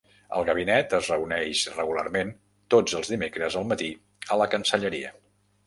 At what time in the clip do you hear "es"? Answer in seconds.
0.99-1.09